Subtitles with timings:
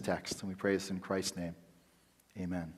[0.00, 1.54] text, and we pray this in Christ's name.
[2.38, 2.72] Amen.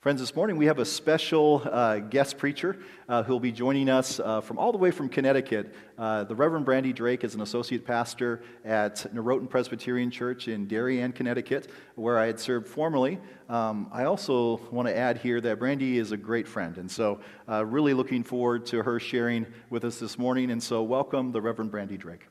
[0.00, 3.90] Friends, this morning we have a special uh, guest preacher uh, who will be joining
[3.90, 5.74] us uh, from all the way from Connecticut.
[5.98, 11.12] Uh, the Reverend Brandi Drake is an associate pastor at Noroton Presbyterian Church in Darien,
[11.12, 13.18] Connecticut, where I had served formerly.
[13.50, 17.20] Um, I also want to add here that Brandi is a great friend, and so
[17.46, 20.50] uh, really looking forward to her sharing with us this morning.
[20.50, 22.26] And so, welcome the Reverend Brandi Drake.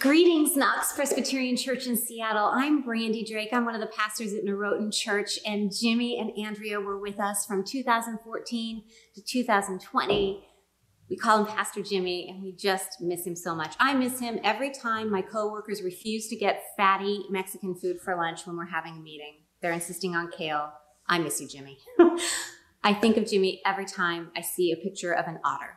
[0.00, 2.46] Greetings, Knox Presbyterian Church in Seattle.
[2.46, 3.50] I'm Brandi Drake.
[3.52, 7.44] I'm one of the pastors at Noroton Church, and Jimmy and Andrea were with us
[7.44, 8.82] from 2014
[9.14, 10.48] to 2020.
[11.10, 13.76] We call him Pastor Jimmy, and we just miss him so much.
[13.78, 18.46] I miss him every time my coworkers refuse to get fatty Mexican food for lunch
[18.46, 19.34] when we're having a meeting.
[19.60, 20.72] They're insisting on kale.
[21.08, 21.76] I miss you, Jimmy.
[22.82, 25.76] I think of Jimmy every time I see a picture of an otter.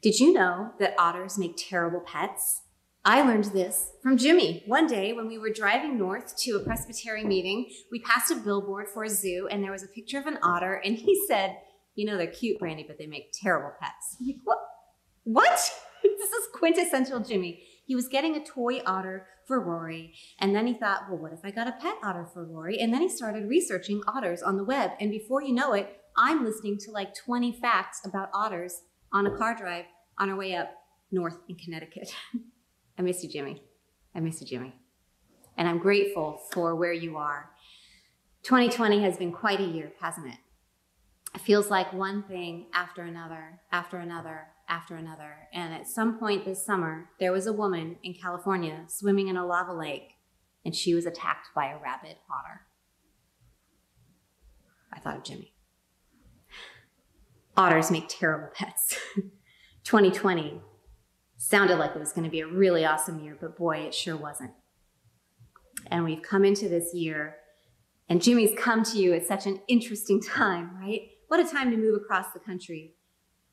[0.00, 2.62] Did you know that otters make terrible pets?
[3.06, 4.62] I learned this from Jimmy.
[4.66, 8.86] One day when we were driving north to a Presbyterian meeting, we passed a billboard
[8.88, 11.54] for a zoo and there was a picture of an otter and he said,
[11.96, 14.16] you know, they're cute, Brandi, but they make terrible pets.
[14.18, 14.58] I'm like, what?
[15.24, 15.70] What?
[16.02, 17.62] this is quintessential Jimmy.
[17.84, 20.14] He was getting a toy otter for Rory.
[20.38, 22.78] And then he thought, well, what if I got a pet otter for Rory?
[22.78, 24.92] And then he started researching otters on the web.
[24.98, 28.80] And before you know it, I'm listening to like 20 facts about otters
[29.12, 29.84] on a car drive
[30.18, 30.70] on our way up
[31.12, 32.14] north in Connecticut.
[32.98, 33.62] I miss you, Jimmy.
[34.14, 34.74] I miss you, Jimmy.
[35.56, 37.50] And I'm grateful for where you are.
[38.42, 40.38] 2020 has been quite a year, hasn't it?
[41.34, 45.48] It feels like one thing after another, after another, after another.
[45.52, 49.46] And at some point this summer, there was a woman in California swimming in a
[49.46, 50.14] lava lake,
[50.64, 52.62] and she was attacked by a rabid otter.
[54.92, 55.52] I thought of Jimmy.
[57.56, 58.96] Otters make terrible pets.
[59.84, 60.60] 2020
[61.44, 64.16] sounded like it was going to be a really awesome year, but boy, it sure
[64.16, 64.52] wasn't.
[65.88, 67.36] And we've come into this year,
[68.08, 71.02] and Jimmy's come to you at such an interesting time, right?
[71.28, 72.94] What a time to move across the country.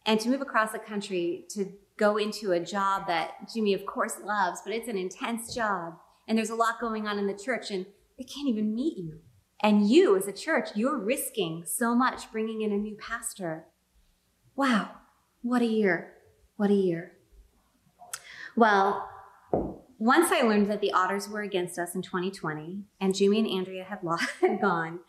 [0.06, 1.66] And to move across the country to
[1.98, 5.96] go into a job that Jimmy, of course, loves, but it's an intense job.
[6.28, 7.86] And there's a lot going on in the church, and
[8.18, 9.20] they can't even meet you.
[9.62, 13.66] And you, as a church, you're risking so much bringing in a new pastor.
[14.56, 14.92] Wow,
[15.42, 16.14] what a year!
[16.56, 17.14] What a year.
[18.56, 19.10] Well,
[19.98, 23.84] once I learned that the otters were against us in 2020 and Jimmy and Andrea
[23.84, 25.00] had, lost, had gone,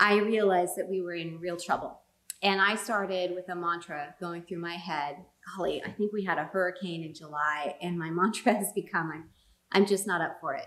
[0.00, 2.00] I realized that we were in real trouble.
[2.42, 5.16] And I started with a mantra going through my head.
[5.56, 9.24] Golly, I think we had a hurricane in July, and my mantra has become I'm,
[9.72, 10.66] I'm just not up for it.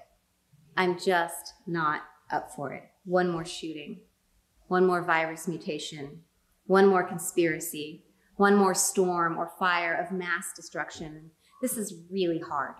[0.78, 2.84] I'm just not up for it.
[3.06, 4.02] One more shooting,
[4.68, 6.22] one more virus mutation,
[6.68, 8.04] one more conspiracy,
[8.36, 11.32] one more storm or fire of mass destruction
[11.62, 12.76] this is really hard.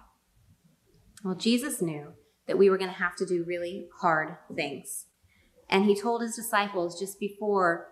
[1.24, 2.14] Well, Jesus knew
[2.48, 5.06] that we were going to have to do really hard things.
[5.70, 7.88] And he told his disciples just before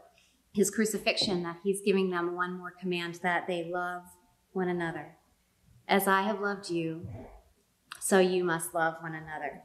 [0.52, 4.04] his crucifixion that he's giving them one more command that they love
[4.52, 5.16] one another.
[5.88, 7.08] As I have loved you,
[8.00, 9.62] so you must love one another.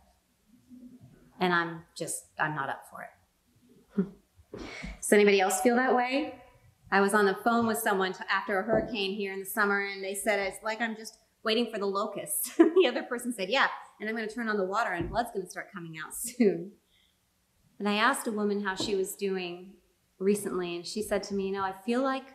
[1.40, 4.06] And I'm just, I'm not up for it.
[5.00, 6.34] Does anybody else feel that way?
[6.94, 9.84] I was on the phone with someone to, after a hurricane here in the summer,
[9.84, 12.54] and they said it's like I'm just waiting for the locusts.
[12.56, 13.66] the other person said, Yeah,
[13.98, 16.14] and I'm going to turn on the water, and blood's going to start coming out
[16.14, 16.70] soon.
[17.80, 19.72] And I asked a woman how she was doing
[20.20, 22.26] recently, and she said to me, You know, I feel like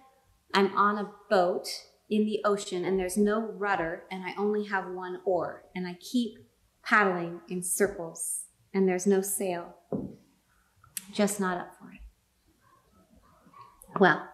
[0.53, 1.69] I'm on a boat
[2.09, 5.95] in the ocean, and there's no rudder, and I only have one oar, and I
[6.01, 6.37] keep
[6.83, 9.77] paddling in circles, and there's no sail.
[11.13, 12.01] Just not up for it.
[14.01, 14.28] Well,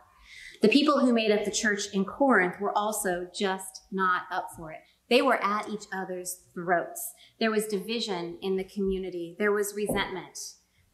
[0.66, 4.72] the people who made up the church in Corinth were also just not up for
[4.72, 4.80] it.
[5.12, 7.14] They were at each other's throats.
[7.40, 10.40] There was division in the community, there was resentment.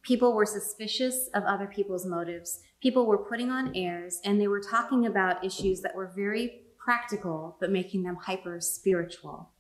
[0.02, 2.60] People were suspicious of other people's motives.
[2.82, 7.56] People were putting on airs, and they were talking about issues that were very practical,
[7.62, 9.52] but making them hyper spiritual.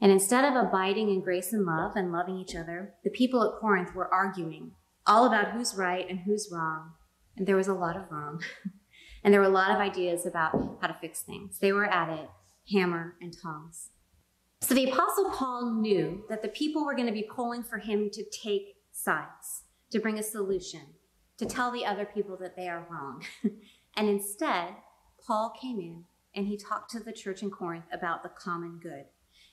[0.00, 3.60] And instead of abiding in grace and love and loving each other, the people at
[3.60, 4.72] Corinth were arguing
[5.06, 6.94] all about who's right and who's wrong.
[7.36, 8.42] And there was a lot of wrong.
[9.24, 11.58] And there were a lot of ideas about how to fix things.
[11.58, 12.28] They were at it,
[12.70, 13.88] hammer and tongs.
[14.60, 18.10] So the Apostle Paul knew that the people were going to be pulling for him
[18.10, 20.80] to take sides, to bring a solution,
[21.38, 23.24] to tell the other people that they are wrong.
[23.96, 24.74] and instead,
[25.26, 26.04] Paul came in
[26.34, 29.06] and he talked to the church in Corinth about the common good.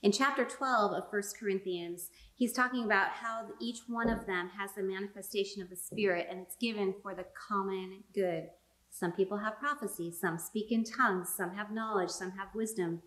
[0.04, 4.74] In chapter 12 of 1 Corinthians, he's talking about how each one of them has
[4.74, 8.48] the manifestation of the Spirit and it's given for the common good.
[8.92, 13.02] Some people have prophecy, some speak in tongues, some have knowledge, some have wisdom.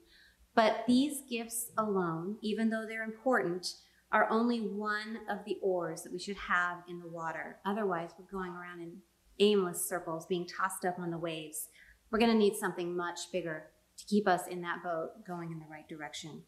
[0.55, 3.67] But these gifts alone, even though they're important,
[4.11, 7.59] are only one of the oars that we should have in the water.
[7.67, 8.99] Otherwise, we're going around in
[9.41, 11.69] aimless circles, being tossed up on the waves.
[12.11, 13.65] We're going to need something much bigger
[13.99, 16.43] to keep us in that boat going in the right direction.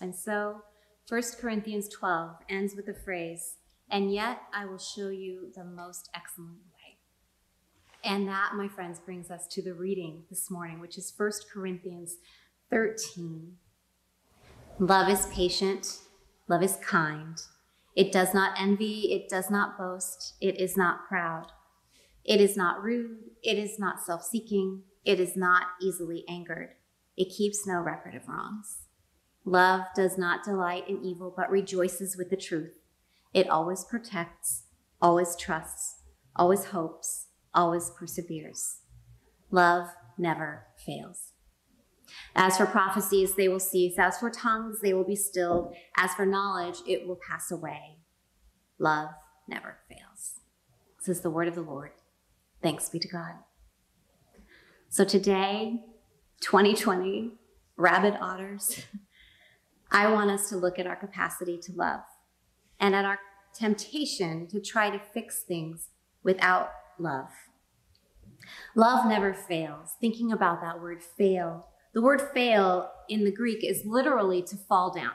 [0.00, 0.62] And so,
[1.08, 3.56] 1 Corinthians 12 ends with the phrase,
[3.90, 6.58] and yet I will show you the most excellent.
[8.04, 12.16] And that, my friends, brings us to the reading this morning, which is 1 Corinthians
[12.70, 13.56] 13.
[14.78, 16.00] Love is patient,
[16.46, 17.40] love is kind.
[17.96, 21.46] It does not envy, it does not boast, it is not proud.
[22.24, 26.70] It is not rude, it is not self seeking, it is not easily angered.
[27.16, 28.88] It keeps no record of wrongs.
[29.46, 32.80] Love does not delight in evil, but rejoices with the truth.
[33.32, 34.64] It always protects,
[35.00, 36.00] always trusts,
[36.36, 37.23] always hopes,
[37.54, 38.80] always perseveres.
[39.50, 41.32] Love never fails.
[42.34, 43.98] As for prophecies, they will cease.
[43.98, 45.74] As for tongues, they will be stilled.
[45.96, 47.98] As for knowledge, it will pass away.
[48.78, 49.10] Love
[49.48, 50.40] never fails.
[50.98, 51.92] This is the word of the Lord.
[52.62, 53.34] Thanks be to God.
[54.88, 55.82] So today,
[56.40, 57.32] 2020,
[57.76, 58.80] rabid otters,
[59.90, 62.00] I want us to look at our capacity to love
[62.80, 63.18] and at our
[63.54, 65.88] temptation to try to fix things
[66.22, 67.30] without love.
[68.74, 69.94] Love never fails.
[70.00, 74.92] Thinking about that word fail the word fail in the Greek is literally to fall
[74.92, 75.12] down.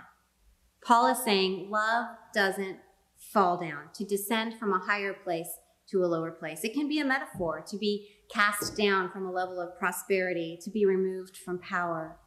[0.82, 2.78] Paul is saying love doesn't
[3.18, 5.50] fall down, to descend from a higher place
[5.90, 6.64] to a lower place.
[6.64, 10.70] It can be a metaphor to be cast down from a level of prosperity, to
[10.70, 12.18] be removed from power.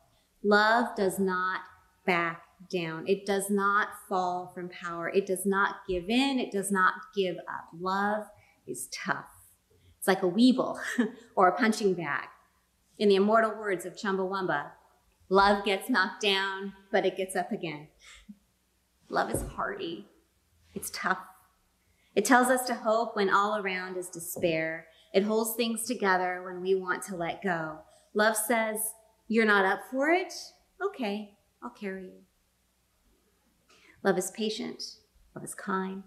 [0.45, 1.61] Love does not
[2.05, 3.05] back down.
[3.07, 5.09] It does not fall from power.
[5.09, 6.39] It does not give in.
[6.39, 7.69] It does not give up.
[7.81, 8.25] Love
[8.67, 9.42] is tough.
[10.03, 10.81] It's like a weevil
[11.37, 12.27] or a punching bag.
[12.99, 14.73] In the immortal words of Chumbawamba,
[15.29, 17.87] love gets knocked down, but it gets up again.
[19.09, 20.09] Love is hardy,
[20.75, 21.21] it's tough.
[22.17, 24.89] It tells us to hope when all around is despair.
[25.15, 27.79] It holds things together when we want to let go.
[28.13, 28.81] Love says,
[29.29, 30.35] You're not up for it?
[30.85, 32.23] Okay, I'll carry you.
[34.03, 34.83] Love is patient.
[35.37, 36.03] Love is kind.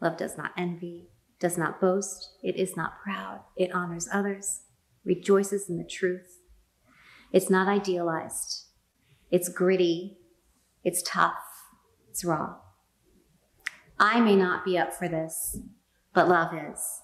[0.00, 1.08] Love does not envy,
[1.42, 2.30] does not boast.
[2.42, 3.40] It is not proud.
[3.56, 4.62] It honors others
[5.04, 6.38] rejoices in the truth.
[7.32, 8.66] It's not idealized,
[9.30, 10.18] it's gritty,
[10.84, 11.42] it's tough,
[12.08, 12.56] it's raw.
[13.98, 15.58] I may not be up for this,
[16.14, 17.00] but love is.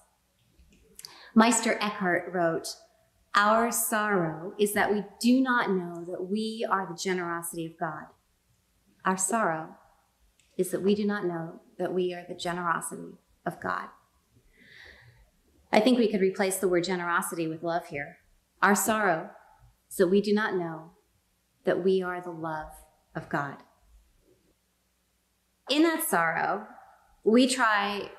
[1.33, 2.67] Meister Eckhart wrote,
[3.35, 8.05] Our sorrow is that we do not know that we are the generosity of God.
[9.05, 9.75] Our sorrow
[10.57, 13.87] is that we do not know that we are the generosity of God.
[15.71, 18.17] I think we could replace the word generosity with love here.
[18.61, 19.29] Our sorrow
[19.97, 20.91] that we do not know
[21.65, 22.71] that we are the love
[23.15, 23.57] of God.
[25.69, 26.67] In that sorrow,
[27.23, 28.09] we try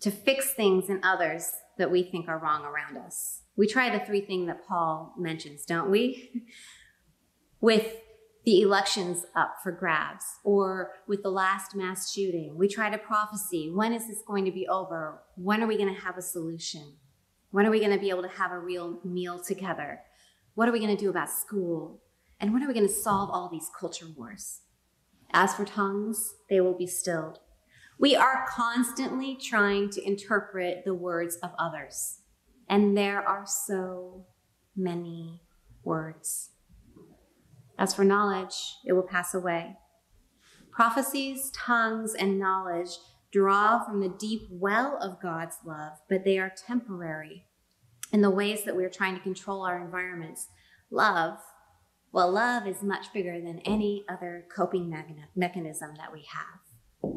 [0.00, 3.42] to fix things in others that we think are wrong around us.
[3.56, 6.44] We try the three things that Paul mentions, don't we?
[7.60, 7.96] With
[8.44, 12.56] the elections up for grabs or with the last mass shooting.
[12.56, 15.22] We try to prophecy when is this going to be over?
[15.36, 16.96] When are we going to have a solution?
[17.50, 20.00] When are we going to be able to have a real meal together?
[20.54, 22.02] What are we going to do about school?
[22.40, 24.62] And when are we going to solve all these culture wars?
[25.32, 27.38] As for tongues, they will be stilled.
[27.98, 32.18] We are constantly trying to interpret the words of others,
[32.68, 34.26] and there are so
[34.74, 35.42] many
[35.84, 36.51] words.
[37.78, 39.76] As for knowledge, it will pass away.
[40.70, 42.90] Prophecies, tongues, and knowledge
[43.32, 47.46] draw from the deep well of God's love, but they are temporary
[48.12, 50.48] in the ways that we're trying to control our environments.
[50.90, 51.38] Love,
[52.12, 54.94] well, love is much bigger than any other coping
[55.34, 57.12] mechanism that we have.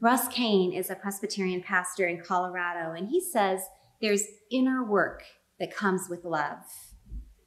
[0.00, 3.62] Russ Kane is a Presbyterian pastor in Colorado, and he says
[4.00, 5.24] there's inner work
[5.58, 6.62] that comes with love.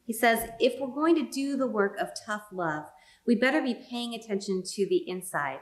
[0.05, 2.85] He says, if we're going to do the work of tough love,
[3.25, 5.59] we better be paying attention to the inside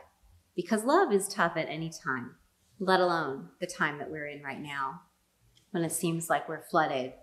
[0.56, 2.36] because love is tough at any time,
[2.80, 5.02] let alone the time that we're in right now
[5.72, 7.14] when it seems like we're flooded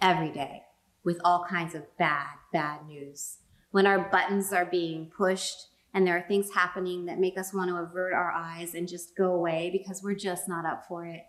[0.00, 0.62] every day
[1.04, 3.38] with all kinds of bad, bad news.
[3.72, 7.70] When our buttons are being pushed and there are things happening that make us want
[7.70, 11.22] to avert our eyes and just go away because we're just not up for it.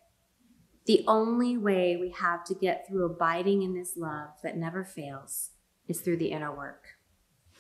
[0.86, 5.52] The only way we have to get through abiding in this love that never fails
[5.88, 6.98] is through the inner work.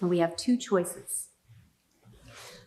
[0.02, 1.30] And we have two choices.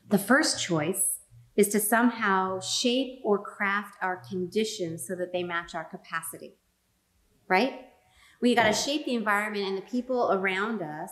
[0.08, 1.20] The first choice
[1.56, 6.54] is to somehow shape or craft our conditions so that they match our capacity,
[7.48, 7.86] right?
[8.40, 11.10] We got to shape the environment and the people around us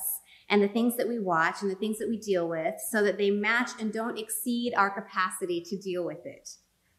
[0.48, 3.16] and the things that we watch and the things that we deal with so that
[3.16, 6.50] they match and don't exceed our capacity to deal with it.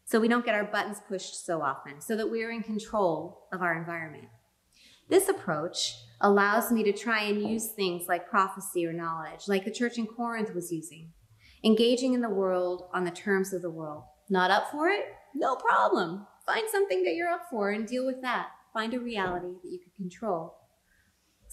[0.06, 3.62] So we don't get our buttons pushed so often, so that we're in control of
[3.62, 4.28] our environment.
[5.10, 9.72] This approach allows me to try and use things like prophecy or knowledge, like the
[9.72, 11.12] church in Corinth was using,
[11.64, 14.04] engaging in the world on the terms of the world.
[14.30, 15.06] Not up for it?
[15.34, 16.28] No problem.
[16.46, 18.50] Find something that you're up for and deal with that.
[18.74, 20.56] Find a reality that you can control.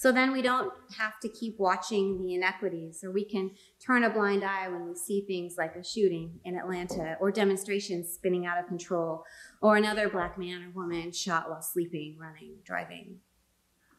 [0.02, 4.10] So then we don't have to keep watching the inequities, or we can turn a
[4.10, 8.58] blind eye when we see things like a shooting in Atlanta, or demonstrations spinning out
[8.58, 9.22] of control,
[9.60, 13.18] or another black man or woman shot while sleeping, running, driving.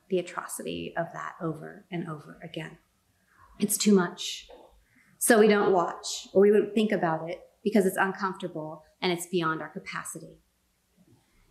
[0.09, 2.79] The atrocity of that over and over again.
[3.57, 4.49] It's too much.
[5.19, 9.27] So we don't watch, or we would think about it because it's uncomfortable and it's
[9.27, 10.41] beyond our capacity.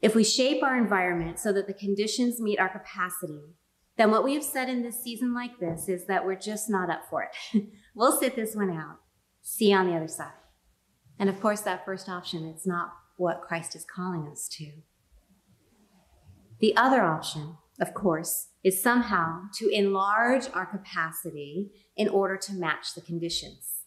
[0.02, 3.54] If we shape our environment so that the conditions meet our capacity,
[3.96, 6.90] then what we have said in this season like this is that we're just not
[6.90, 7.62] up for it.
[7.94, 8.98] we'll sit this one out,
[9.42, 10.32] see you on the other side.
[11.18, 14.72] And of course, that first option is not what Christ is calling us to.
[16.60, 22.94] The other option, of course, is somehow to enlarge our capacity in order to match
[22.94, 23.84] the conditions.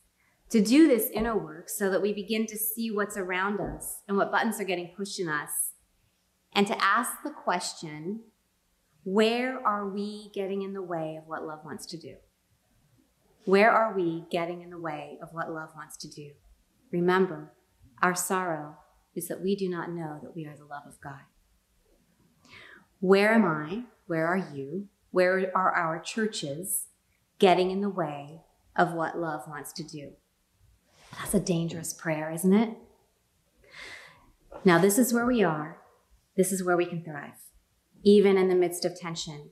[0.51, 4.15] To do this inner work so that we begin to see what's around us and
[4.17, 5.50] what buttons are getting pushed in us,
[6.53, 8.21] and to ask the question
[9.05, 12.15] where are we getting in the way of what love wants to do?
[13.45, 16.31] Where are we getting in the way of what love wants to do?
[16.91, 17.53] Remember,
[18.01, 18.77] our sorrow
[19.13, 21.21] is that we do not know that we are the love of God.
[23.00, 23.83] Where am I?
[24.07, 24.88] Where are you?
[25.12, 26.88] Where are our churches
[27.38, 28.41] getting in the way
[28.75, 30.13] of what love wants to do?
[31.19, 32.75] That's a dangerous prayer, isn't it?
[34.65, 35.77] Now, this is where we are.
[36.35, 37.44] This is where we can thrive
[38.05, 39.50] even in the midst of tension.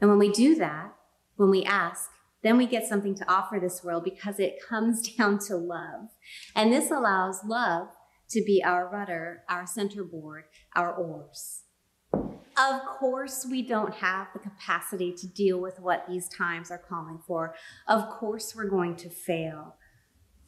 [0.00, 0.94] And when we do that,
[1.36, 2.08] when we ask,
[2.42, 6.08] then we get something to offer this world because it comes down to love.
[6.54, 7.88] And this allows love
[8.30, 10.44] to be our rudder, our centerboard,
[10.76, 11.64] our oars.
[12.12, 17.20] Of course, we don't have the capacity to deal with what these times are calling
[17.26, 17.54] for.
[17.86, 19.76] Of course, we're going to fail.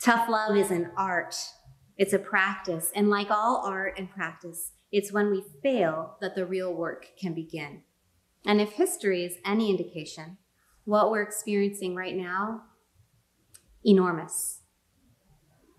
[0.01, 1.37] Tough love is an art,
[1.97, 2.91] it's a practice.
[2.95, 7.35] And like all art and practice, it's when we fail that the real work can
[7.35, 7.83] begin.
[8.45, 10.39] And if history is any indication,
[10.85, 12.63] what we're experiencing right now,
[13.85, 14.61] enormous.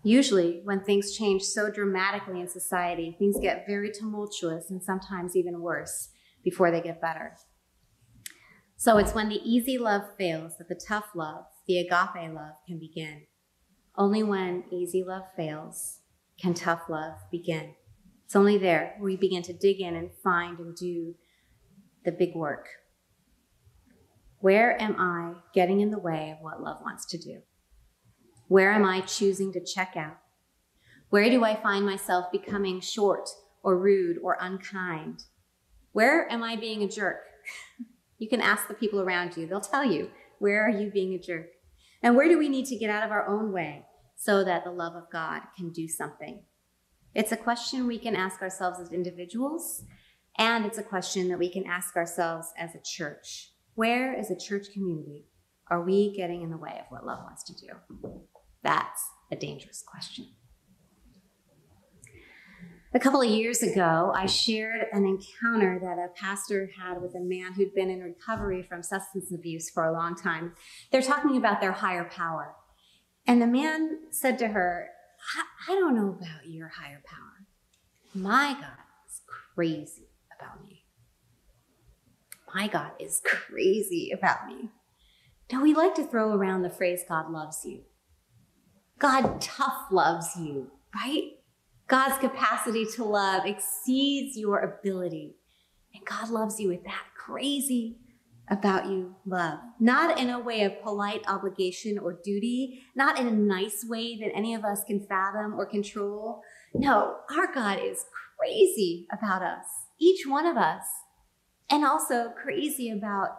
[0.04, 5.60] Usually, when things change so dramatically in society, things get very tumultuous and sometimes even
[5.60, 6.08] worse
[6.42, 7.36] before they get better.
[8.76, 12.80] So it's when the easy love fails that the tough love, the agape love, can
[12.80, 13.26] begin.
[13.96, 16.00] Only when easy love fails
[16.40, 17.74] can tough love begin.
[18.32, 21.14] It's only there where we begin to dig in and find and do
[22.02, 22.66] the big work.
[24.38, 27.42] Where am I getting in the way of what love wants to do?
[28.48, 30.16] Where am I choosing to check out?
[31.10, 33.28] Where do I find myself becoming short
[33.62, 35.24] or rude or unkind?
[35.92, 37.18] Where am I being a jerk?
[38.16, 40.08] You can ask the people around you, they'll tell you,
[40.38, 41.48] where are you being a jerk?
[42.02, 43.84] And where do we need to get out of our own way
[44.14, 46.44] so that the love of God can do something
[47.14, 49.84] it's a question we can ask ourselves as individuals,
[50.38, 53.50] and it's a question that we can ask ourselves as a church.
[53.74, 55.26] Where, as a church community,
[55.70, 57.72] are we getting in the way of what love wants to do?
[58.62, 60.26] That's a dangerous question.
[62.94, 67.20] A couple of years ago, I shared an encounter that a pastor had with a
[67.20, 70.52] man who'd been in recovery from substance abuse for a long time.
[70.90, 72.54] They're talking about their higher power.
[73.26, 74.88] And the man said to her,
[75.68, 77.46] I, don't know about your higher power.
[78.14, 79.22] My God is
[79.54, 80.84] crazy about me.
[82.54, 84.70] My God is crazy about me.
[85.50, 87.82] Now, we like to throw around the phrase God loves you.
[88.98, 91.30] God tough loves you, right?
[91.88, 95.36] God's capacity to love exceeds your ability.
[95.94, 97.98] And God loves you with that crazy,
[98.52, 99.14] about you.
[99.24, 104.18] Love, not in a way of polite obligation or duty, not in a nice way
[104.18, 106.42] that any of us can fathom or control.
[106.74, 108.04] No, our God is
[108.38, 109.64] crazy about us,
[109.98, 110.84] each one of us,
[111.70, 113.30] and also crazy about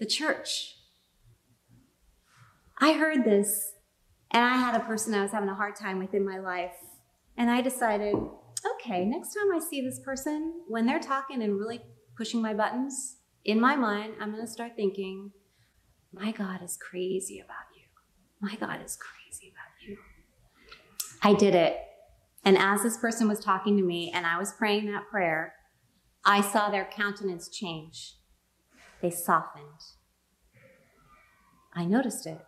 [0.00, 0.74] the church.
[2.78, 3.72] I heard this,
[4.32, 6.74] and I had a person I was having a hard time with in my life,
[7.36, 8.16] and I decided,
[8.74, 11.82] okay, next time I see this person, when they're talking and really
[12.16, 13.15] pushing my buttons,
[13.46, 15.30] in my mind, I'm going to start thinking,
[16.12, 17.84] my God is crazy about you.
[18.40, 19.96] My God is crazy about you.
[21.22, 21.78] I did it.
[22.44, 25.54] And as this person was talking to me and I was praying that prayer,
[26.24, 28.16] I saw their countenance change.
[29.00, 29.64] They softened.
[31.72, 32.44] I noticed it.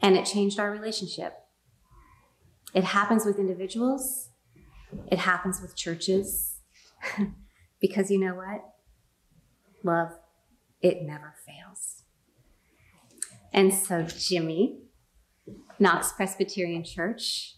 [0.00, 1.34] And it changed our relationship.
[2.72, 4.30] It happens with individuals,
[5.10, 6.60] it happens with churches.
[7.80, 8.62] because you know what?
[9.86, 10.18] Love,
[10.82, 12.02] it never fails.
[13.52, 14.80] And so, Jimmy,
[15.78, 17.54] Knox Presbyterian Church,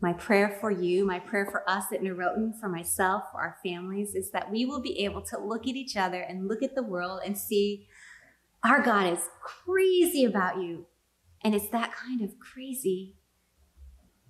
[0.00, 4.16] my prayer for you, my prayer for us at Noroton, for myself, for our families,
[4.16, 6.82] is that we will be able to look at each other and look at the
[6.82, 7.86] world and see
[8.64, 10.86] our God is crazy about you.
[11.44, 13.14] And it's that kind of crazy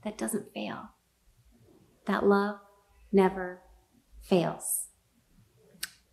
[0.05, 0.91] that doesn't fail.
[2.07, 2.57] That love
[3.11, 3.63] never
[4.23, 4.88] fails.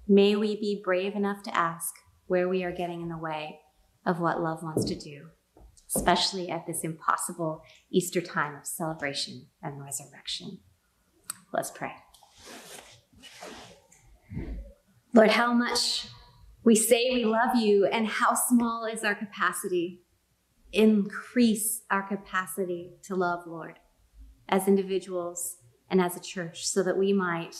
[0.07, 1.93] May we be brave enough to ask
[2.27, 3.59] where we are getting in the way
[4.05, 5.29] of what love wants to do
[5.93, 10.59] especially at this impossible Easter time of celebration and resurrection.
[11.53, 11.93] Let's pray.
[15.13, 16.07] Lord, how much
[16.63, 20.01] we say we love you and how small is our capacity.
[20.73, 23.79] Increase our capacity to love, Lord,
[24.49, 25.57] as individuals
[25.89, 27.55] and as a church, so that we might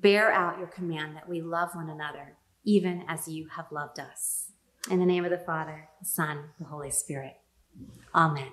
[0.00, 4.52] bear out your command that we love one another, even as you have loved us.
[4.90, 7.34] In the name of the Father, the Son, the Holy Spirit.
[8.14, 8.48] Amen.